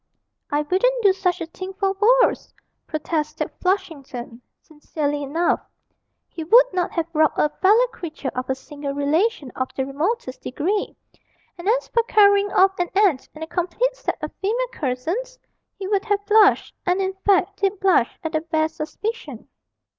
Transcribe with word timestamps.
'I 0.49 0.63
wouldn't 0.63 1.03
do 1.03 1.13
such 1.13 1.41
a 1.41 1.45
thing 1.45 1.73
for 1.75 1.91
worlds!' 2.01 2.55
protested 2.87 3.51
Flushington, 3.61 4.41
sincerely 4.59 5.21
enough; 5.21 5.59
he 6.27 6.43
would 6.43 6.65
not 6.73 6.91
have 6.93 7.05
robbed 7.13 7.37
a 7.37 7.49
fellow 7.61 7.85
creature 7.89 8.31
of 8.33 8.49
a 8.49 8.55
single 8.55 8.93
relation 8.95 9.51
of 9.51 9.69
the 9.75 9.85
remotest 9.85 10.41
degree; 10.41 10.95
and 11.55 11.69
as 11.69 11.87
for 11.89 12.01
carrying 12.01 12.51
off 12.51 12.79
an 12.79 12.89
aunt 12.95 13.29
and 13.35 13.43
a 13.43 13.47
complete 13.47 13.95
set 13.95 14.17
of 14.23 14.31
female 14.41 14.67
cousins, 14.71 15.37
he 15.77 15.87
would 15.87 16.05
have 16.05 16.25
blushed 16.25 16.73
(and, 16.83 16.99
in 16.99 17.13
fact, 17.23 17.59
did 17.61 17.79
blush) 17.79 18.17
at 18.23 18.31
the 18.31 18.41
bare 18.41 18.69
suspicion. 18.69 19.47